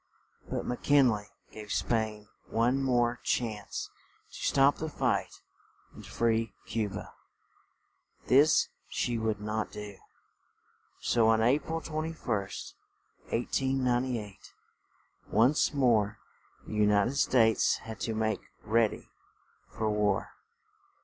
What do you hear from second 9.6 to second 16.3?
do. So on A pril 21st, 1898, once more